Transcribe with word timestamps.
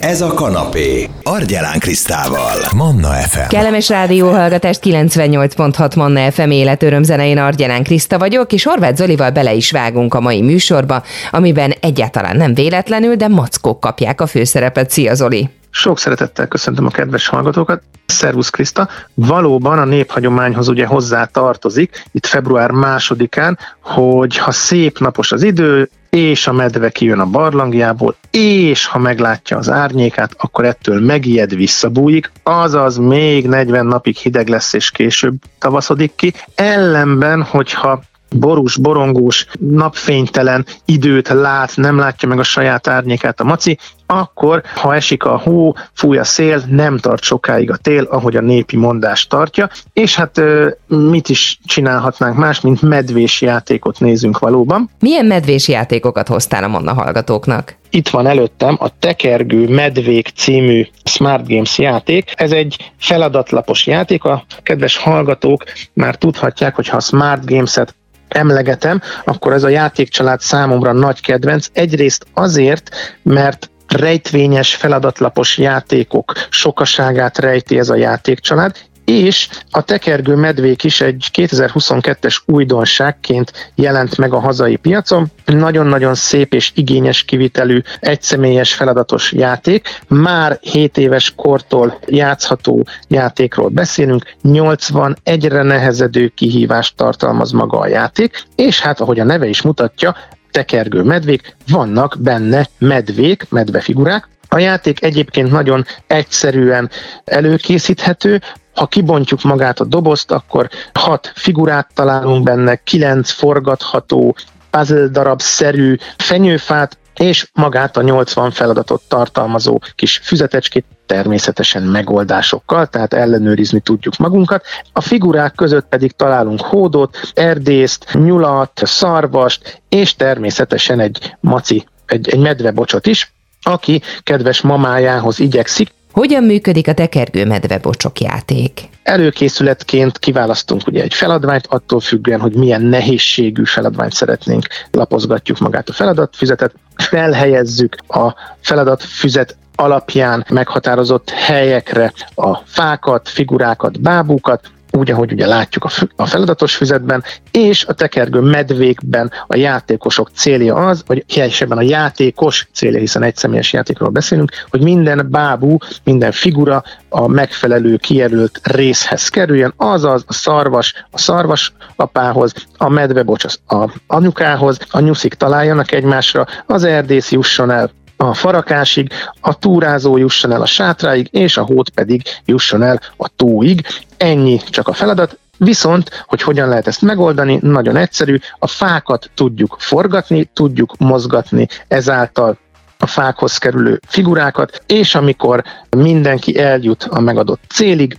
Ez 0.00 0.20
a 0.20 0.34
kanapé. 0.34 1.08
Argyelán 1.22 1.78
Krisztával. 1.78 2.56
Manna 2.76 3.08
FM. 3.08 3.48
Kellemes 3.48 3.88
rádióhallgatást 3.88 4.80
98.6 4.84 5.96
Manna 5.96 6.30
FM 6.30 6.50
életörömzene, 6.50 7.26
én 7.26 7.38
Argyelán 7.38 7.82
Kriszta 7.82 8.18
vagyok, 8.18 8.52
és 8.52 8.64
Horváth 8.64 8.96
Zolival 8.96 9.30
bele 9.30 9.52
is 9.52 9.70
vágunk 9.70 10.14
a 10.14 10.20
mai 10.20 10.42
műsorba, 10.42 11.02
amiben 11.30 11.74
egyáltalán 11.80 12.36
nem 12.36 12.54
véletlenül, 12.54 13.14
de 13.14 13.28
mackók 13.28 13.80
kapják 13.80 14.20
a 14.20 14.26
főszerepet. 14.26 14.90
Szia 14.90 15.14
Zoli! 15.14 15.59
Sok 15.70 15.98
szeretettel 15.98 16.48
köszöntöm 16.48 16.86
a 16.86 16.90
kedves 16.90 17.28
hallgatókat. 17.28 17.82
Szervusz 18.06 18.50
Kriszta! 18.50 18.88
Valóban 19.14 19.78
a 19.78 19.84
néphagyományhoz 19.84 20.68
ugye 20.68 20.86
hozzá 20.86 21.24
tartozik, 21.24 22.04
itt 22.12 22.26
február 22.26 22.70
másodikán, 22.70 23.58
hogy 23.80 24.36
ha 24.36 24.50
szép 24.50 24.98
napos 24.98 25.32
az 25.32 25.42
idő, 25.42 25.90
és 26.10 26.46
a 26.46 26.52
medve 26.52 26.90
kijön 26.90 27.18
a 27.18 27.26
barlangjából, 27.26 28.16
és 28.30 28.86
ha 28.86 28.98
meglátja 28.98 29.56
az 29.56 29.70
árnyékát, 29.70 30.34
akkor 30.38 30.64
ettől 30.64 31.00
megijed, 31.00 31.54
visszabújik, 31.54 32.32
azaz 32.42 32.96
még 32.96 33.48
40 33.48 33.86
napig 33.86 34.16
hideg 34.16 34.48
lesz, 34.48 34.72
és 34.72 34.90
később 34.90 35.34
tavaszodik 35.58 36.12
ki. 36.14 36.34
Ellenben, 36.54 37.42
hogyha 37.42 38.02
borús, 38.36 38.76
borongós, 38.76 39.46
napfénytelen 39.58 40.66
időt 40.84 41.28
lát, 41.28 41.76
nem 41.76 41.98
látja 41.98 42.28
meg 42.28 42.38
a 42.38 42.42
saját 42.42 42.88
árnyékát 42.88 43.40
a 43.40 43.44
maci, 43.44 43.78
akkor, 44.06 44.62
ha 44.74 44.94
esik 44.94 45.24
a 45.24 45.38
hó, 45.38 45.74
fúj 45.92 46.18
a 46.18 46.24
szél, 46.24 46.62
nem 46.68 46.98
tart 46.98 47.22
sokáig 47.22 47.70
a 47.70 47.76
tél, 47.76 48.02
ahogy 48.02 48.36
a 48.36 48.40
népi 48.40 48.76
mondás 48.76 49.26
tartja, 49.26 49.68
és 49.92 50.16
hát 50.16 50.40
mit 50.86 51.28
is 51.28 51.58
csinálhatnánk 51.64 52.36
más, 52.36 52.60
mint 52.60 52.82
medvés 52.82 53.40
játékot 53.40 54.00
nézünk 54.00 54.38
valóban. 54.38 54.90
Milyen 55.00 55.26
medvés 55.26 55.68
játékokat 55.68 56.28
hoztál 56.28 56.64
a 56.64 56.68
Monna 56.68 56.94
hallgatóknak? 56.94 57.78
Itt 57.90 58.08
van 58.08 58.26
előttem 58.26 58.76
a 58.80 58.98
Tekergő 58.98 59.68
Medvék 59.68 60.28
című 60.28 60.86
Smart 61.04 61.48
Games 61.48 61.78
játék. 61.78 62.32
Ez 62.34 62.52
egy 62.52 62.92
feladatlapos 62.98 63.86
játék. 63.86 64.24
A 64.24 64.44
kedves 64.62 64.96
hallgatók 64.96 65.64
már 65.92 66.16
tudhatják, 66.16 66.74
hogy 66.74 66.88
ha 66.88 66.96
a 66.96 67.00
Smart 67.00 67.46
Games-et 67.46 67.94
emlegetem, 68.34 69.00
akkor 69.24 69.52
ez 69.52 69.62
a 69.62 69.68
játékcsalád 69.68 70.40
számomra 70.40 70.92
nagy 70.92 71.20
kedvenc. 71.20 71.66
Egyrészt 71.72 72.26
azért, 72.34 72.90
mert 73.22 73.70
rejtvényes, 73.88 74.74
feladatlapos 74.74 75.58
játékok 75.58 76.32
sokaságát 76.50 77.38
rejti 77.38 77.78
ez 77.78 77.88
a 77.88 77.96
játékcsalád, 77.96 78.76
és 79.10 79.48
a 79.70 79.82
tekergő 79.82 80.34
medvék 80.34 80.84
is 80.84 81.00
egy 81.00 81.30
2022-es 81.32 82.36
újdonságként 82.46 83.72
jelent 83.74 84.16
meg 84.16 84.32
a 84.32 84.40
hazai 84.40 84.76
piacon. 84.76 85.26
Nagyon-nagyon 85.44 86.14
szép 86.14 86.54
és 86.54 86.72
igényes 86.74 87.22
kivitelű, 87.22 87.80
egyszemélyes 88.00 88.74
feladatos 88.74 89.32
játék. 89.32 90.00
Már 90.08 90.58
7 90.62 90.98
éves 90.98 91.32
kortól 91.36 91.98
játszható 92.06 92.86
játékról 93.08 93.68
beszélünk, 93.68 94.34
80 94.42 95.16
egyre 95.22 95.62
nehezedő 95.62 96.28
kihívást 96.28 96.96
tartalmaz 96.96 97.50
maga 97.50 97.78
a 97.78 97.88
játék, 97.88 98.42
és 98.54 98.80
hát 98.80 99.00
ahogy 99.00 99.20
a 99.20 99.24
neve 99.24 99.46
is 99.46 99.62
mutatja, 99.62 100.16
tekergő 100.50 101.02
medvék, 101.02 101.56
vannak 101.68 102.16
benne 102.20 102.68
medvék, 102.78 103.46
medvefigurák, 103.48 104.28
a 104.52 104.58
játék 104.58 105.02
egyébként 105.02 105.50
nagyon 105.50 105.84
egyszerűen 106.06 106.90
előkészíthető, 107.24 108.40
ha 108.74 108.86
kibontjuk 108.86 109.42
magát 109.42 109.80
a 109.80 109.84
dobozt, 109.84 110.30
akkor 110.30 110.68
hat 110.92 111.32
figurát 111.34 111.90
találunk 111.94 112.44
benne, 112.44 112.76
kilenc 112.76 113.30
forgatható, 113.30 114.36
puzzle 114.70 115.08
darab 115.08 115.40
szerű 115.40 115.96
fenyőfát, 116.16 116.98
és 117.14 117.46
magát 117.52 117.96
a 117.96 118.02
80 118.02 118.50
feladatot 118.50 119.02
tartalmazó 119.08 119.78
kis 119.94 120.20
füzetecskét 120.22 120.84
természetesen 121.06 121.82
megoldásokkal, 121.82 122.86
tehát 122.86 123.14
ellenőrizni 123.14 123.80
tudjuk 123.80 124.16
magunkat. 124.16 124.64
A 124.92 125.00
figurák 125.00 125.54
között 125.54 125.86
pedig 125.88 126.12
találunk 126.12 126.60
hódot, 126.60 127.16
erdészt, 127.34 128.06
nyulat, 128.12 128.80
szarvast, 128.84 129.82
és 129.88 130.16
természetesen 130.16 131.00
egy 131.00 131.36
maci, 131.40 131.86
egy, 132.06 132.28
egy 132.28 132.38
medvebocsot 132.38 133.06
is, 133.06 133.32
aki 133.62 134.02
kedves 134.22 134.60
mamájához 134.60 135.38
igyekszik, 135.38 135.90
hogyan 136.12 136.44
működik 136.44 136.88
a 136.88 136.92
tekergő 136.94 137.46
medvebocsok 137.46 138.20
játék? 138.20 138.88
Előkészületként 139.02 140.18
kiválasztunk 140.18 140.86
ugye 140.86 141.02
egy 141.02 141.14
feladványt, 141.14 141.66
attól 141.66 142.00
függően, 142.00 142.40
hogy 142.40 142.54
milyen 142.54 142.82
nehézségű 142.82 143.64
feladványt 143.64 144.12
szeretnénk, 144.12 144.66
lapozgatjuk 144.90 145.58
magát 145.58 145.88
a 145.88 145.92
feladatfüzetet, 145.92 146.74
felhelyezzük 146.96 147.96
a 148.08 148.34
feladatfüzet 148.60 149.56
alapján 149.74 150.46
meghatározott 150.50 151.30
helyekre 151.30 152.12
a 152.34 152.56
fákat, 152.56 153.28
figurákat, 153.28 154.00
bábúkat, 154.00 154.70
úgy, 154.92 155.10
ahogy 155.10 155.32
ugye 155.32 155.46
látjuk 155.46 155.86
a 156.16 156.26
feladatos 156.26 156.76
füzetben, 156.76 157.24
és 157.50 157.84
a 157.84 157.92
tekergő 157.92 158.40
medvékben 158.40 159.32
a 159.46 159.56
játékosok 159.56 160.30
célja 160.34 160.74
az, 160.74 161.02
vagy 161.06 161.24
helyesebben 161.34 161.78
a 161.78 161.82
játékos 161.82 162.68
célja, 162.72 162.98
hiszen 162.98 163.22
egy 163.22 163.36
személyes 163.36 163.72
játékról 163.72 164.08
beszélünk, 164.08 164.50
hogy 164.70 164.82
minden 164.82 165.26
bábú, 165.30 165.76
minden 166.04 166.32
figura 166.32 166.82
a 167.08 167.28
megfelelő 167.28 167.96
kijelölt 167.96 168.60
részhez 168.62 169.28
kerüljön, 169.28 169.72
azaz 169.76 170.24
a 170.26 170.32
szarvas 170.32 170.94
a 171.10 171.18
szarvas 171.18 171.72
apához, 171.96 172.52
a 172.76 172.88
medvebocs 172.88 173.44
a 173.66 173.90
anyukához, 174.06 174.78
a 174.90 175.00
nyuszik 175.00 175.34
találjanak 175.34 175.92
egymásra, 175.92 176.46
az 176.66 176.84
erdész 176.84 177.30
jusson 177.30 177.70
el 177.70 177.90
a 178.22 178.34
farakásig, 178.34 179.12
a 179.40 179.58
túrázó 179.58 180.16
jusson 180.16 180.52
el 180.52 180.62
a 180.62 180.66
sátráig, 180.66 181.28
és 181.30 181.56
a 181.56 181.62
hót 181.62 181.88
pedig 181.88 182.22
jusson 182.44 182.82
el 182.82 183.00
a 183.16 183.28
tóig. 183.28 183.86
Ennyi 184.16 184.60
csak 184.70 184.88
a 184.88 184.92
feladat, 184.92 185.38
Viszont, 185.62 186.24
hogy 186.26 186.42
hogyan 186.42 186.68
lehet 186.68 186.86
ezt 186.86 187.02
megoldani, 187.02 187.58
nagyon 187.62 187.96
egyszerű, 187.96 188.38
a 188.58 188.66
fákat 188.66 189.30
tudjuk 189.34 189.76
forgatni, 189.78 190.50
tudjuk 190.54 190.96
mozgatni, 190.98 191.66
ezáltal 191.88 192.58
a 192.98 193.06
fákhoz 193.06 193.58
kerülő 193.58 194.00
figurákat, 194.06 194.82
és 194.86 195.14
amikor 195.14 195.64
mindenki 195.96 196.58
eljut 196.58 197.06
a 197.10 197.20
megadott 197.20 197.60
célig, 197.68 198.18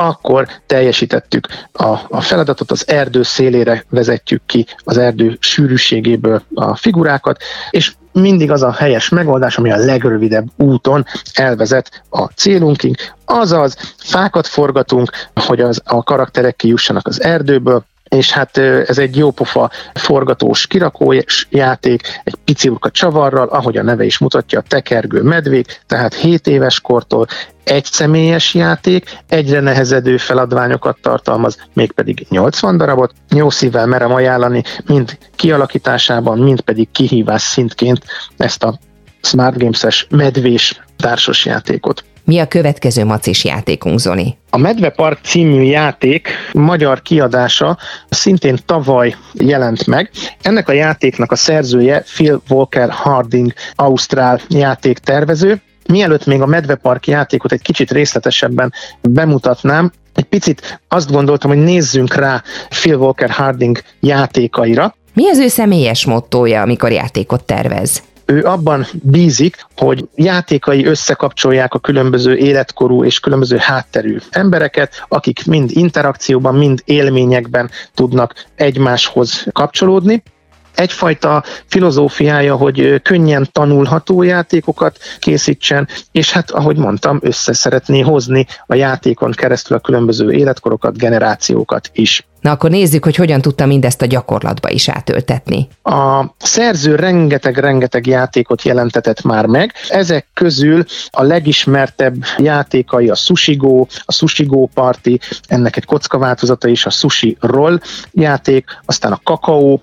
akkor 0.00 0.48
teljesítettük 0.66 1.46
a, 1.72 1.98
a 2.08 2.20
feladatot, 2.20 2.70
az 2.70 2.88
erdő 2.88 3.22
szélére 3.22 3.84
vezetjük 3.88 4.42
ki 4.46 4.66
az 4.84 4.98
erdő 4.98 5.36
sűrűségéből 5.40 6.42
a 6.54 6.76
figurákat, 6.76 7.42
és 7.70 7.92
mindig 8.12 8.50
az 8.50 8.62
a 8.62 8.72
helyes 8.72 9.08
megoldás, 9.08 9.58
ami 9.58 9.72
a 9.72 9.76
legrövidebb 9.76 10.46
úton 10.56 11.04
elvezet 11.34 12.02
a 12.10 12.24
célunkig, 12.24 12.96
azaz 13.24 13.94
fákat 13.96 14.46
forgatunk, 14.46 15.10
hogy 15.34 15.60
az, 15.60 15.82
a 15.84 16.02
karakterek 16.02 16.56
kijussanak 16.56 17.06
az 17.06 17.22
erdőből, 17.22 17.84
és 18.08 18.30
hát 18.30 18.56
ez 18.58 18.98
egy 18.98 19.16
jópofa 19.16 19.70
forgatós 19.94 20.66
kirakós 20.66 21.46
játék, 21.50 22.20
egy 22.24 22.34
pici 22.44 22.68
urka 22.68 22.90
csavarral, 22.90 23.48
ahogy 23.48 23.76
a 23.76 23.82
neve 23.82 24.04
is 24.04 24.18
mutatja, 24.18 24.60
tekergő 24.60 25.22
medvék, 25.22 25.80
tehát 25.86 26.14
7 26.14 26.46
éves 26.46 26.80
kortól 26.80 27.26
egy 27.64 27.84
személyes 27.84 28.54
játék, 28.54 29.18
egyre 29.28 29.60
nehezedő 29.60 30.16
feladványokat 30.16 30.98
tartalmaz, 31.02 31.66
mégpedig 31.72 32.26
80 32.28 32.76
darabot. 32.76 33.12
Jó 33.30 33.50
szívvel 33.50 33.86
merem 33.86 34.12
ajánlani, 34.12 34.62
mind 34.86 35.18
kialakításában, 35.36 36.38
mind 36.38 36.60
pedig 36.60 36.88
kihívás 36.90 37.42
szintként 37.42 38.04
ezt 38.36 38.64
a 38.64 38.78
Smart 39.22 39.58
Games-es 39.58 40.06
medvés 40.10 40.80
társas 40.96 41.44
játékot. 41.44 42.04
Mi 42.28 42.38
a 42.38 42.48
következő 42.48 43.04
macis 43.04 43.44
játékunk, 43.44 43.98
Zoli? 43.98 44.36
A 44.50 44.56
Medvepark 44.56 45.18
című 45.22 45.62
játék 45.62 46.28
magyar 46.52 47.02
kiadása 47.02 47.78
szintén 48.08 48.58
tavaly 48.66 49.14
jelent 49.32 49.86
meg. 49.86 50.10
Ennek 50.42 50.68
a 50.68 50.72
játéknak 50.72 51.32
a 51.32 51.36
szerzője 51.36 52.00
Phil 52.00 52.42
Walker 52.48 52.90
Harding, 52.90 53.52
ausztrál 53.74 54.40
játéktervező. 54.48 55.60
Mielőtt 55.86 56.26
még 56.26 56.40
a 56.40 56.46
Medvepark 56.46 57.06
játékot 57.06 57.52
egy 57.52 57.62
kicsit 57.62 57.90
részletesebben 57.90 58.72
bemutatnám, 59.00 59.92
egy 60.14 60.24
picit 60.24 60.80
azt 60.88 61.10
gondoltam, 61.10 61.50
hogy 61.50 61.62
nézzünk 61.62 62.14
rá 62.14 62.42
Phil 62.68 62.96
Walker 62.96 63.30
Harding 63.30 63.82
játékaira. 64.00 64.94
Mi 65.14 65.28
az 65.28 65.38
ő 65.38 65.48
személyes 65.48 66.06
mottója, 66.06 66.62
amikor 66.62 66.92
játékot 66.92 67.44
tervez? 67.44 68.02
Ő 68.32 68.44
abban 68.44 68.86
bízik, 68.92 69.66
hogy 69.76 70.08
játékai 70.14 70.84
összekapcsolják 70.84 71.74
a 71.74 71.78
különböző 71.78 72.36
életkorú 72.36 73.04
és 73.04 73.20
különböző 73.20 73.56
hátterű 73.56 74.18
embereket, 74.30 75.04
akik 75.08 75.46
mind 75.46 75.70
interakcióban, 75.72 76.54
mind 76.54 76.82
élményekben 76.84 77.70
tudnak 77.94 78.46
egymáshoz 78.54 79.46
kapcsolódni 79.52 80.22
egyfajta 80.74 81.44
filozófiája, 81.66 82.56
hogy 82.56 83.02
könnyen 83.02 83.48
tanulható 83.52 84.22
játékokat 84.22 84.98
készítsen, 85.18 85.88
és 86.12 86.32
hát, 86.32 86.50
ahogy 86.50 86.76
mondtam, 86.76 87.18
össze 87.22 87.52
szeretné 87.52 88.00
hozni 88.00 88.46
a 88.66 88.74
játékon 88.74 89.32
keresztül 89.32 89.76
a 89.76 89.80
különböző 89.80 90.32
életkorokat, 90.32 90.98
generációkat 90.98 91.90
is. 91.92 92.27
Na 92.40 92.50
akkor 92.50 92.70
nézzük, 92.70 93.04
hogy 93.04 93.16
hogyan 93.16 93.40
tudta 93.40 93.66
mindezt 93.66 94.02
a 94.02 94.06
gyakorlatba 94.06 94.70
is 94.70 94.88
átöltetni. 94.88 95.68
A 95.82 96.24
szerző 96.38 96.94
rengeteg-rengeteg 96.94 98.06
játékot 98.06 98.62
jelentetett 98.62 99.22
már 99.22 99.46
meg. 99.46 99.72
Ezek 99.88 100.26
közül 100.34 100.84
a 101.10 101.22
legismertebb 101.22 102.14
játékai 102.38 103.08
a 103.08 103.14
Sushi 103.14 103.56
Go, 103.56 103.86
a 104.04 104.12
Sushi 104.12 104.44
Go 104.44 104.66
Party, 104.66 105.18
ennek 105.46 105.76
egy 105.76 105.84
kockaváltozata 105.84 106.68
is 106.68 106.86
a 106.86 106.90
Sushi 106.90 107.36
Roll 107.40 107.80
játék, 108.12 108.80
aztán 108.84 109.12
a 109.12 109.20
Kakao, 109.24 109.78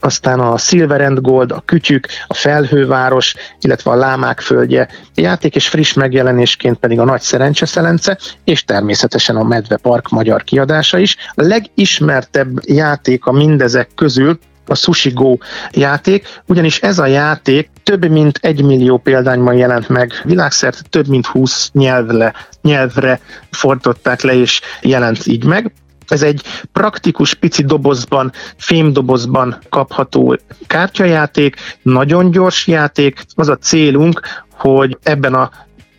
aztán 0.00 0.40
a 0.40 0.58
Silver 0.58 1.00
and 1.00 1.20
Gold, 1.20 1.52
a 1.52 1.62
Kütyük, 1.64 2.06
a 2.26 2.34
Felhőváros, 2.34 3.34
illetve 3.60 3.90
a 3.90 3.94
Lámák 3.94 4.40
földje 4.40 4.88
játék, 5.14 5.54
és 5.54 5.68
friss 5.68 5.92
megjelenésként 5.92 6.78
pedig 6.78 6.98
a 6.98 7.04
Nagy 7.04 7.20
Szerencseszelence, 7.20 8.18
és 8.44 8.64
természetesen 8.64 9.36
a 9.36 9.42
Medve 9.42 9.76
Park 9.76 10.08
magyar 10.08 10.44
kiadása 10.44 10.98
is. 10.98 11.16
A 11.34 11.42
legismertebb 11.42 12.60
játék 12.66 13.24
a 13.24 13.32
mindezek 13.32 13.88
közül 13.94 14.38
a 14.66 14.74
Sushi 14.74 15.10
Go 15.10 15.36
játék, 15.72 16.40
ugyanis 16.46 16.80
ez 16.80 16.98
a 16.98 17.06
játék 17.06 17.70
több 17.82 18.08
mint 18.08 18.38
egy 18.42 18.62
millió 18.62 18.98
példányban 18.98 19.54
jelent 19.54 19.88
meg 19.88 20.12
világszerte, 20.24 20.80
több 20.90 21.06
mint 21.08 21.26
20 21.26 21.70
nyelvre, 21.72 22.34
nyelvre 22.62 23.20
fordították 23.50 24.20
le, 24.20 24.34
és 24.34 24.60
jelent 24.80 25.26
így 25.26 25.44
meg. 25.44 25.72
Ez 26.10 26.22
egy 26.22 26.42
praktikus 26.72 27.34
pici 27.34 27.64
dobozban, 27.64 28.32
fémdobozban 28.56 29.58
kapható 29.68 30.38
kártyajáték, 30.66 31.56
nagyon 31.82 32.30
gyors 32.30 32.66
játék. 32.66 33.24
Az 33.34 33.48
a 33.48 33.56
célunk, 33.56 34.20
hogy 34.52 34.98
ebben 35.02 35.34
a 35.34 35.50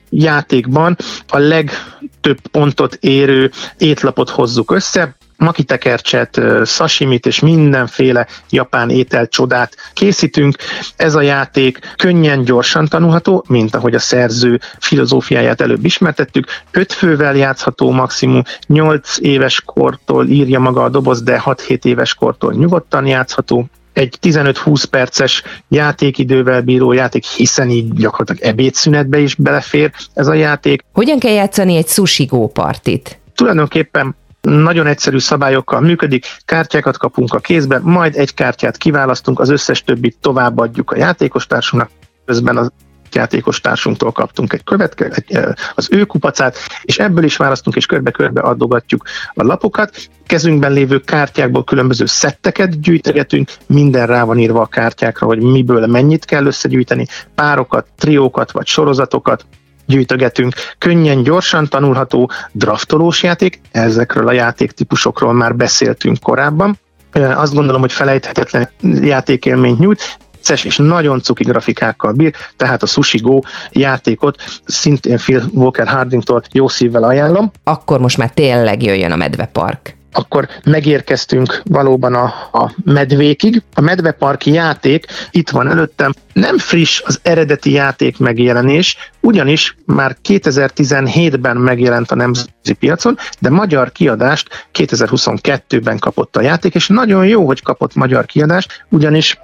játékban 0.09 0.97
a 1.27 1.37
legtöbb 1.37 2.39
pontot 2.51 2.97
érő 2.99 3.51
étlapot 3.77 4.29
hozzuk 4.29 4.71
össze, 4.71 5.15
makitekercset, 5.41 6.41
sashimit 6.65 7.25
és 7.25 7.39
mindenféle 7.39 8.27
japán 8.49 8.89
étel 8.89 9.27
csodát 9.27 9.75
készítünk. 9.93 10.55
Ez 10.95 11.15
a 11.15 11.21
játék 11.21 11.79
könnyen, 11.95 12.43
gyorsan 12.43 12.87
tanulható, 12.87 13.43
mint 13.47 13.75
ahogy 13.75 13.95
a 13.95 13.99
szerző 13.99 14.59
filozófiáját 14.79 15.61
előbb 15.61 15.85
ismertettük. 15.85 16.45
Öt 16.71 16.93
fővel 16.93 17.35
játszható 17.35 17.91
maximum, 17.91 18.41
8 18.67 19.17
éves 19.19 19.61
kortól 19.65 20.27
írja 20.27 20.59
maga 20.59 20.83
a 20.83 20.89
doboz, 20.89 21.21
de 21.23 21.41
6-7 21.45 21.85
éves 21.85 22.13
kortól 22.13 22.53
nyugodtan 22.53 23.05
játszható 23.05 23.65
egy 23.93 24.17
15-20 24.21 24.83
perces 24.89 25.43
játékidővel 25.67 26.61
bíró 26.61 26.91
játék, 26.91 27.25
hiszen 27.25 27.69
így 27.69 27.93
gyakorlatilag 27.93 28.51
ebédszünetbe 28.51 29.19
is 29.19 29.35
belefér 29.35 29.91
ez 30.13 30.27
a 30.27 30.33
játék. 30.33 30.83
Hogyan 30.93 31.19
kell 31.19 31.33
játszani 31.33 31.75
egy 31.75 31.87
sushi 31.87 32.25
go 32.25 32.47
partit? 32.47 33.19
Tulajdonképpen 33.35 34.15
nagyon 34.41 34.87
egyszerű 34.87 35.19
szabályokkal 35.19 35.79
működik, 35.79 36.25
kártyákat 36.45 36.97
kapunk 36.97 37.33
a 37.33 37.39
kézbe, 37.39 37.79
majd 37.79 38.15
egy 38.15 38.33
kártyát 38.33 38.77
kiválasztunk, 38.77 39.39
az 39.39 39.49
összes 39.49 39.83
többit 39.83 40.17
továbbadjuk 40.21 40.91
a 40.91 40.97
játékostársunknak, 40.97 41.91
közben 42.25 42.57
az 42.57 42.71
játékos 43.15 43.61
társunktól 43.61 44.11
kaptunk 44.11 44.53
egy 44.53 44.63
követke, 44.63 45.05
egy, 45.05 45.39
az 45.75 45.87
ő 45.91 46.05
kupacát, 46.05 46.57
és 46.81 46.99
ebből 46.99 47.23
is 47.23 47.37
választunk, 47.37 47.75
és 47.75 47.85
körbe-körbe 47.85 48.41
adogatjuk 48.41 49.03
a 49.33 49.43
lapokat. 49.43 50.09
Kezünkben 50.25 50.71
lévő 50.71 50.99
kártyákból 50.99 51.63
különböző 51.63 52.05
szetteket 52.05 52.81
gyűjtegetünk, 52.81 53.49
minden 53.67 54.07
rá 54.07 54.23
van 54.23 54.39
írva 54.39 54.61
a 54.61 54.65
kártyákra, 54.65 55.27
hogy 55.27 55.41
miből 55.41 55.87
mennyit 55.87 56.25
kell 56.25 56.45
összegyűjteni, 56.45 57.05
párokat, 57.35 57.87
triókat 57.97 58.51
vagy 58.51 58.67
sorozatokat, 58.67 59.45
gyűjtögetünk. 59.91 60.53
Könnyen, 60.77 61.23
gyorsan 61.23 61.67
tanulható 61.67 62.31
draftolós 62.51 63.23
játék, 63.23 63.61
ezekről 63.71 64.27
a 64.27 64.31
játéktípusokról 64.31 65.33
már 65.33 65.55
beszéltünk 65.55 66.19
korábban. 66.19 66.79
Azt 67.13 67.53
gondolom, 67.53 67.81
hogy 67.81 67.91
felejthetetlen 67.91 68.69
játékélményt 69.01 69.79
nyújt, 69.79 70.17
vicces 70.41 70.63
és 70.63 70.77
nagyon 70.77 71.21
cuki 71.21 71.43
grafikákkal 71.43 72.11
bír, 72.11 72.33
tehát 72.57 72.83
a 72.83 72.85
Sushi 72.85 73.17
Go 73.17 73.39
játékot 73.71 74.41
szintén 74.65 75.17
Phil 75.17 75.43
Walker 75.53 75.87
Hardingtól 75.87 76.41
jó 76.51 76.67
szívvel 76.67 77.03
ajánlom. 77.03 77.51
Akkor 77.63 77.99
most 77.99 78.17
már 78.17 78.29
tényleg 78.29 78.83
jöjjön 78.83 79.11
a 79.11 79.15
Medvepark 79.15 79.99
akkor 80.11 80.47
megérkeztünk 80.63 81.61
valóban 81.63 82.13
a, 82.13 82.23
a 82.51 82.73
medvékig. 82.83 83.61
A 83.73 83.81
medveparki 83.81 84.51
játék 84.51 85.05
itt 85.31 85.49
van 85.49 85.69
előttem. 85.69 86.13
Nem 86.33 86.57
friss 86.57 87.01
az 87.05 87.19
eredeti 87.23 87.71
játék 87.71 88.17
megjelenés, 88.17 88.97
ugyanis 89.19 89.75
már 89.85 90.17
2017-ben 90.27 91.57
megjelent 91.57 92.11
a 92.11 92.15
nemzeti 92.15 92.73
piacon, 92.79 93.17
de 93.39 93.49
magyar 93.49 93.91
kiadást 93.91 94.67
2022-ben 94.73 95.97
kapott 95.97 96.35
a 96.35 96.41
játék, 96.41 96.75
és 96.75 96.87
nagyon 96.87 97.25
jó, 97.25 97.45
hogy 97.45 97.61
kapott 97.61 97.95
magyar 97.95 98.25
kiadást, 98.25 98.85
ugyanis 98.89 99.39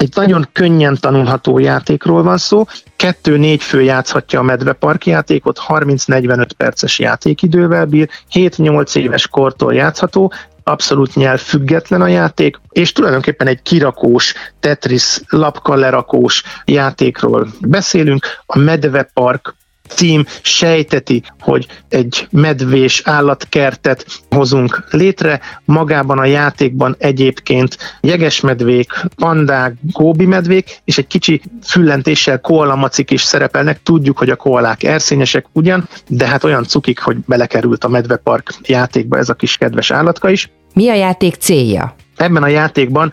egy 0.00 0.12
nagyon 0.14 0.48
könnyen 0.52 0.96
tanulható 1.00 1.58
játékról 1.58 2.22
van 2.22 2.38
szó, 2.38 2.64
kettő-négy 2.96 3.62
fő 3.62 3.82
játszhatja 3.82 4.38
a 4.38 4.42
medvepark 4.42 5.06
játékot, 5.06 5.60
30-45 5.68 6.48
perces 6.56 6.98
játékidővel 6.98 7.86
bír, 7.86 8.08
7-8 8.32 8.96
éves 8.96 9.28
kortól 9.28 9.74
játszható, 9.74 10.32
abszolút 10.64 11.14
nyelv 11.14 11.40
független 11.40 12.00
a 12.00 12.06
játék, 12.06 12.60
és 12.68 12.92
tulajdonképpen 12.92 13.46
egy 13.46 13.62
kirakós, 13.62 14.34
Tetris 14.60 15.20
lapka 15.28 15.74
lerakós 15.74 16.42
játékról 16.64 17.48
beszélünk. 17.60 18.26
A 18.46 18.58
Medvepark 18.58 19.54
cím 19.94 20.24
sejteti, 20.42 21.22
hogy 21.40 21.66
egy 21.88 22.28
medvés 22.30 23.02
állatkertet 23.04 24.06
hozunk 24.30 24.86
létre. 24.90 25.40
Magában 25.64 26.18
a 26.18 26.24
játékban 26.24 26.96
egyébként 26.98 27.76
jegesmedvék, 28.00 28.92
pandák, 29.16 29.74
góbi 29.92 30.26
medvék, 30.26 30.80
és 30.84 30.98
egy 30.98 31.06
kicsi 31.06 31.40
füllentéssel 31.62 32.40
koalamacik 32.40 33.10
is 33.10 33.22
szerepelnek. 33.22 33.82
Tudjuk, 33.82 34.18
hogy 34.18 34.30
a 34.30 34.36
koalák 34.36 34.82
erszényesek 34.82 35.46
ugyan, 35.52 35.88
de 36.08 36.26
hát 36.26 36.44
olyan 36.44 36.64
cukik, 36.64 36.98
hogy 37.00 37.16
belekerült 37.26 37.84
a 37.84 37.88
medvepark 37.88 38.54
játékba 38.62 39.18
ez 39.18 39.28
a 39.28 39.34
kis 39.34 39.56
kedves 39.56 39.90
állatka 39.90 40.30
is. 40.30 40.50
Mi 40.74 40.88
a 40.88 40.94
játék 40.94 41.34
célja? 41.34 41.94
Ebben 42.16 42.42
a 42.42 42.48
játékban 42.48 43.10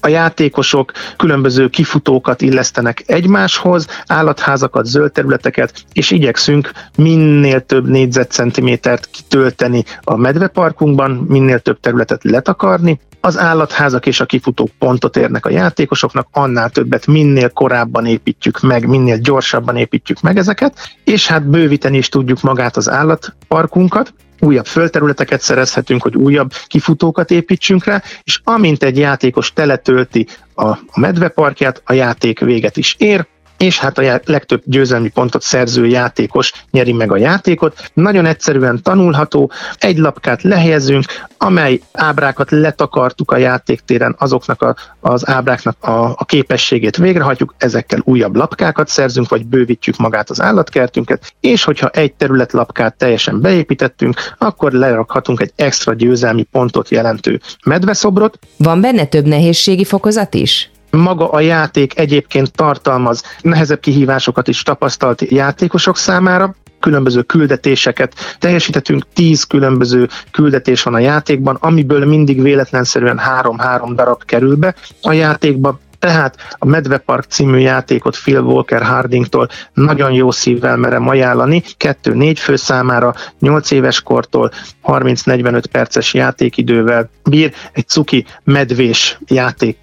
a 0.00 0.08
játékosok 0.08 0.92
különböző 1.16 1.68
kifutókat 1.68 2.42
illesztenek 2.42 3.02
egymáshoz, 3.06 3.86
állatházakat, 4.06 4.86
zöld 4.86 5.12
területeket, 5.12 5.84
és 5.92 6.10
igyekszünk 6.10 6.70
minél 6.96 7.60
több 7.60 7.88
négyzetcentimétert 7.88 9.10
kitölteni 9.10 9.84
a 10.02 10.16
medveparkunkban, 10.16 11.10
minél 11.10 11.58
több 11.58 11.80
területet 11.80 12.24
letakarni, 12.24 13.00
az 13.20 13.38
állatházak 13.38 14.06
és 14.06 14.20
a 14.20 14.26
kifutók 14.26 14.70
pontot 14.78 15.16
érnek 15.16 15.46
a 15.46 15.50
játékosoknak, 15.50 16.28
annál 16.32 16.70
többet 16.70 17.06
minél 17.06 17.50
korábban 17.50 18.06
építjük 18.06 18.60
meg, 18.60 18.88
minél 18.88 19.16
gyorsabban 19.16 19.76
építjük 19.76 20.20
meg 20.20 20.36
ezeket, 20.36 20.78
és 21.04 21.26
hát 21.26 21.48
bővíteni 21.48 21.96
is 21.96 22.08
tudjuk 22.08 22.40
magát 22.40 22.76
az 22.76 22.90
állatparkunkat, 22.90 24.12
újabb 24.40 24.66
földterületeket 24.66 25.40
szerezhetünk, 25.40 26.02
hogy 26.02 26.16
újabb 26.16 26.52
kifutókat 26.66 27.30
építsünk 27.30 27.84
rá, 27.84 28.02
és 28.22 28.40
amint 28.44 28.82
egy 28.82 28.98
játékos 28.98 29.52
teletölti 29.52 30.26
a, 30.54 30.78
medveparkját, 30.94 31.82
a 31.84 31.92
játék 31.92 32.40
véget 32.40 32.76
is 32.76 32.94
ér, 32.98 33.26
és 33.60 33.78
hát 33.78 33.98
a 33.98 34.20
legtöbb 34.24 34.62
győzelmi 34.64 35.08
pontot 35.08 35.42
szerző 35.42 35.86
játékos 35.86 36.52
nyeri 36.70 36.92
meg 36.92 37.12
a 37.12 37.16
játékot. 37.16 37.90
Nagyon 37.92 38.26
egyszerűen 38.26 38.82
tanulható, 38.82 39.50
egy 39.78 39.98
lapkát 39.98 40.42
lehelyezünk, 40.42 41.04
amely 41.38 41.80
ábrákat 41.92 42.50
letakartuk 42.50 43.30
a 43.30 43.36
játéktéren, 43.36 44.16
azoknak 44.18 44.62
a, 44.62 44.74
az 45.00 45.28
ábráknak 45.28 45.76
a, 45.84 46.04
a 46.04 46.24
képességét 46.24 46.96
végrehajtjuk, 46.96 47.54
ezekkel 47.58 48.00
újabb 48.04 48.36
lapkákat 48.36 48.88
szerzünk, 48.88 49.28
vagy 49.28 49.46
bővítjük 49.46 49.96
magát 49.96 50.30
az 50.30 50.40
állatkertünket, 50.40 51.34
és 51.40 51.64
hogyha 51.64 51.88
egy 51.88 52.14
terület 52.14 52.52
lapkát 52.52 52.96
teljesen 52.96 53.40
beépítettünk, 53.40 54.34
akkor 54.38 54.72
lerakhatunk 54.72 55.40
egy 55.40 55.52
extra 55.56 55.94
győzelmi 55.94 56.42
pontot 56.42 56.88
jelentő 56.88 57.40
medveszobrot. 57.64 58.38
Van 58.56 58.80
benne 58.80 59.04
több 59.04 59.26
nehézségi 59.26 59.84
fokozat 59.84 60.34
is? 60.34 60.69
Maga 60.90 61.30
a 61.30 61.40
játék 61.40 61.98
egyébként 61.98 62.52
tartalmaz 62.52 63.22
nehezebb 63.40 63.80
kihívásokat 63.80 64.48
is 64.48 64.62
tapasztalt 64.62 65.20
játékosok 65.20 65.96
számára, 65.96 66.54
különböző 66.80 67.22
küldetéseket 67.22 68.14
teljesítettünk, 68.38 69.04
tíz 69.12 69.44
különböző 69.44 70.08
küldetés 70.30 70.82
van 70.82 70.94
a 70.94 70.98
játékban, 70.98 71.56
amiből 71.60 72.04
mindig 72.04 72.42
véletlenszerűen 72.42 73.18
három-három 73.18 73.94
darab 73.94 74.24
kerül 74.24 74.56
be 74.56 74.74
a 75.02 75.12
játékba, 75.12 75.80
tehát 75.98 76.36
a 76.58 76.66
Medvepark 76.66 77.24
című 77.24 77.58
játékot 77.58 78.16
Phil 78.16 78.40
Walker 78.40 78.82
Hardingtól 78.82 79.48
nagyon 79.74 80.12
jó 80.12 80.30
szívvel 80.30 80.76
merem 80.76 81.08
ajánlani, 81.08 81.62
kettő-négy 81.76 82.38
fő 82.38 82.56
számára, 82.56 83.14
8 83.38 83.70
éves 83.70 84.00
kortól 84.02 84.50
30-45 84.84 85.62
perces 85.70 86.14
játékidővel 86.14 87.10
bír, 87.24 87.52
egy 87.72 87.88
cuki 87.88 88.26
medvés 88.44 89.18
játék 89.26 89.78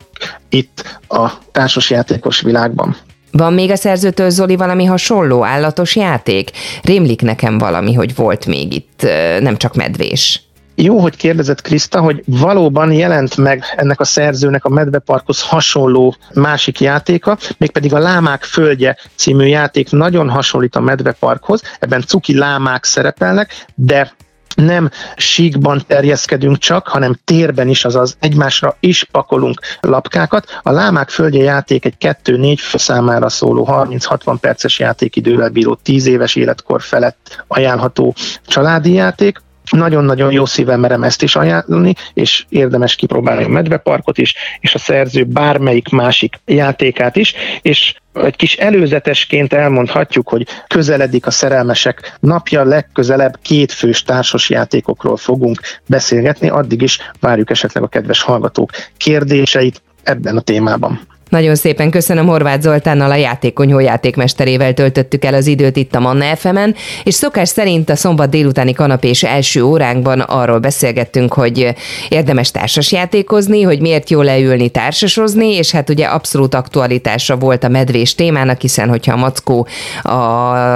itt 0.50 1.00
a 1.08 1.32
társasjátékos 1.52 2.42
világban. 2.42 2.98
Van 3.32 3.54
még 3.54 3.72
a 3.72 3.76
szerzőtől, 3.76 4.30
Zoli, 4.30 4.56
valami 4.56 4.86
hasonló 4.86 5.46
állatos 5.46 5.96
játék? 5.96 6.52
Rémlik 6.84 7.22
nekem 7.22 7.58
valami, 7.58 7.94
hogy 7.94 8.16
volt 8.16 8.46
még 8.46 8.74
itt, 8.74 9.02
nem 9.40 9.58
csak 9.58 9.76
medvés. 9.76 10.42
Jó, 10.80 11.00
hogy 11.00 11.16
kérdezett 11.16 11.62
Kriszta, 11.62 12.02
hogy 12.02 12.24
valóban 12.26 12.92
jelent 12.92 13.38
meg 13.38 13.64
ennek 13.76 14.00
a 14.00 14.04
szerzőnek 14.04 14.66
a 14.66 14.70
Medveparkhoz 14.70 15.42
hasonló 15.42 16.16
másik 16.34 16.80
játéka, 16.80 17.38
mégpedig 17.58 17.94
a 17.94 18.00
Lámák 18.00 18.44
földje 18.44 18.98
című 19.16 19.46
játék 19.46 19.92
nagyon 19.92 20.30
hasonlít 20.30 20.76
a 20.76 20.80
Medveparkhoz, 20.80 21.62
ebben 21.80 22.02
cuki 22.02 22.38
lámák 22.38 22.84
szerepelnek, 22.84 23.66
de 23.76 24.14
nem 24.56 24.90
síkban 25.16 25.84
terjeszkedünk 25.88 26.58
csak, 26.58 26.88
hanem 26.88 27.20
térben 27.24 27.68
is, 27.68 27.86
azaz 27.86 28.18
egymásra 28.20 28.76
is 28.80 29.04
pakolunk 29.04 29.60
lapkákat. 29.80 30.60
A 30.62 30.72
Lámák 30.72 31.10
Földje 31.10 31.44
játék 31.44 31.86
egy 31.86 31.96
2-4 32.00 32.58
fő 32.60 32.78
számára 32.78 33.30
szóló 33.30 33.68
30-60 33.72 34.38
perces 34.42 34.80
játékidővel 34.80 35.50
bíró 35.50 35.76
10 35.84 36.06
éves 36.06 36.36
életkor 36.36 36.82
felett 36.82 37.44
ajánlható 37.48 38.16
családi 38.46 38.94
játék, 38.94 39.42
nagyon-nagyon 39.70 40.32
jó 40.32 40.46
szívvel 40.46 40.78
merem 40.78 41.04
ezt 41.04 41.24
is 41.24 41.36
ajánlani, 41.36 41.94
és 42.14 42.46
érdemes 42.50 42.96
kipróbálni 42.96 43.44
a 43.44 43.48
medveparkot 43.48 44.18
is, 44.18 44.36
és 44.60 44.76
a 44.76 44.80
szerző 44.80 45.24
bármelyik 45.24 45.90
másik 45.90 46.40
játékát 46.46 47.16
is, 47.16 47.34
és 47.62 47.96
egy 48.14 48.36
kis 48.36 48.56
előzetesként 48.56 49.54
elmondhatjuk, 49.54 50.30
hogy 50.30 50.48
közeledik 50.68 51.26
a 51.26 51.32
szerelmesek 51.32 52.18
napja, 52.20 52.64
legközelebb 52.64 53.40
két 53.42 53.72
fős 53.72 54.04
társas 54.04 54.50
játékokról 54.50 55.18
fogunk 55.18 55.60
beszélgetni, 55.86 56.50
addig 56.50 56.82
is 56.82 57.00
várjuk 57.20 57.50
esetleg 57.50 57.84
a 57.84 57.88
kedves 57.88 58.22
hallgatók 58.22 58.72
kérdéseit 58.98 59.82
ebben 60.04 60.38
a 60.38 60.42
témában. 60.42 61.17
Nagyon 61.30 61.56
szépen 61.56 61.90
köszönöm 61.90 62.28
Horváth 62.28 62.62
Zoltánnal, 62.62 63.12
a 63.12 63.16
játékonyhó 63.16 63.80
játékmesterével 63.80 64.74
töltöttük 64.74 65.26
el 65.26 65.34
az 65.34 65.48
időt 65.48 65.76
itt 65.76 65.96
a 65.96 66.00
Manna 66.00 66.36
fm 66.36 66.58
és 67.04 67.14
szokás 67.14 67.50
szerint 67.50 67.90
a 67.90 67.96
szombat 67.96 68.30
délutáni 68.30 68.74
kanapés 68.74 69.24
első 69.24 69.64
óránkban 69.64 70.20
arról 70.20 70.60
beszélgettünk, 70.60 71.34
hogy 71.34 71.74
érdemes 72.10 72.52
társas 72.52 72.92
játékozni, 72.92 73.62
hogy 73.62 73.80
miért 73.80 74.10
jó 74.10 74.22
leülni 74.22 74.70
társasozni, 74.70 75.54
és 75.54 75.72
hát 75.72 75.90
ugye 75.90 76.06
abszolút 76.06 76.54
aktualitása 76.54 77.36
volt 77.36 77.64
a 77.64 77.68
medvés 77.68 78.16
témának, 78.16 78.62
hiszen 78.62 78.90
hogyha 78.90 79.14
a 79.14 79.18
mackó 79.18 79.68
a 80.02 80.20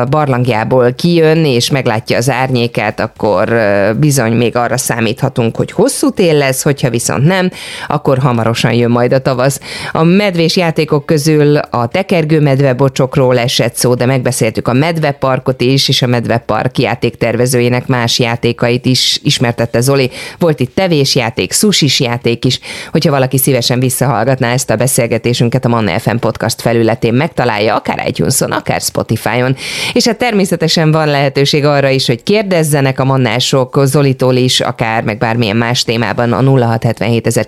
barlangjából 0.10 0.94
kijön, 0.94 1.46
és 1.46 1.70
meglátja 1.70 2.18
az 2.18 2.30
árnyékát, 2.30 3.00
akkor 3.00 3.54
bizony 4.00 4.34
még 4.34 4.56
arra 4.56 4.78
számíthatunk, 4.78 5.56
hogy 5.56 5.72
hosszú 5.72 6.10
tél 6.10 6.34
lesz, 6.38 6.64
hogyha 6.64 6.90
viszont 6.90 7.26
nem, 7.26 7.52
akkor 7.88 8.18
hamarosan 8.18 8.74
jön 8.74 8.92
majd 8.92 9.14
a 9.14 9.20
tavasz. 9.20 9.60
A 9.92 10.04
medvé 10.04 10.41
medvés 10.42 10.64
játékok 10.64 11.06
közül 11.06 11.58
a 11.58 11.88
tekergő 11.88 12.40
medvebocsokról 12.40 13.40
esett 13.40 13.76
szó, 13.76 13.94
de 13.94 14.06
megbeszéltük 14.06 14.68
a 14.68 14.74
medveparkot 14.74 15.62
is, 15.62 15.88
és 15.88 16.02
a 16.02 16.08
medvepark 16.08 16.78
játéktervezőjének 16.78 17.88
más 17.88 18.20
játékait 18.20 18.86
is 18.86 19.20
ismertette 19.24 19.82
Zoli. 19.82 20.10
Volt 20.40 20.60
itt 20.60 20.76
tevésjáték, 20.76 21.52
susis 21.52 22.00
játék 22.00 22.46
is. 22.46 22.60
Hogyha 22.92 23.12
valaki 23.12 23.38
szívesen 23.38 23.80
visszahallgatná 23.80 24.52
ezt 24.52 24.70
a 24.70 24.76
beszélgetésünket 24.76 25.66
a 25.66 25.68
Manna 25.68 26.00
FM 26.00 26.16
podcast 26.16 26.62
felületén, 26.62 27.14
megtalálja 27.14 27.76
akár 27.76 28.08
iTunes-on, 28.08 28.52
akár 28.52 28.82
Spotify-on. 28.82 29.56
És 29.94 30.06
hát 30.06 30.18
természetesen 30.18 30.92
van 30.92 31.08
lehetőség 31.08 31.66
arra 31.66 31.90
is, 31.90 32.08
hogy 32.08 32.24
kérdezzenek 32.24 33.00
a 33.00 33.06
mannások 33.06 33.80
Zolitól 33.84 34.36
is, 34.36 34.60
akár 34.60 35.04
meg 35.04 35.18
bármilyen 35.18 35.58
más 35.58 35.84
témában 35.84 36.34
a 36.34 36.42
0677 36.42 37.40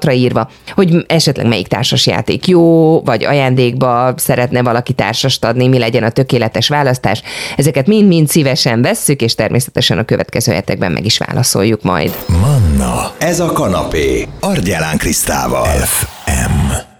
ra 0.00 0.12
írva, 0.12 0.50
hogy 0.74 1.04
esetleg 1.06 1.46
melyik 1.46 1.66
társas 1.66 1.95
társasjáték 1.96 2.46
jó, 2.46 3.00
vagy 3.00 3.24
ajándékba 3.24 4.14
szeretne 4.16 4.62
valaki 4.62 4.92
társast 4.92 5.44
adni, 5.44 5.68
mi 5.68 5.78
legyen 5.78 6.02
a 6.02 6.10
tökéletes 6.10 6.68
választás. 6.68 7.22
Ezeket 7.56 7.86
mind-mind 7.86 8.28
szívesen 8.28 8.82
vesszük, 8.82 9.20
és 9.20 9.34
természetesen 9.34 9.98
a 9.98 10.04
következő 10.04 10.52
hetekben 10.52 10.92
meg 10.92 11.04
is 11.04 11.18
válaszoljuk 11.18 11.82
majd. 11.82 12.16
Manna, 12.26 13.12
ez 13.18 13.40
a 13.40 13.52
kanapé, 13.52 14.28
Argyelán 14.40 14.96
Krisztával. 14.96 15.66
FM. 15.66 16.95